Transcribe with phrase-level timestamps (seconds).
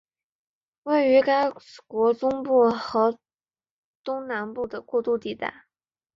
[0.81, 1.51] 位于该
[1.85, 3.19] 国中部和
[4.03, 5.67] 东南部的过渡地带。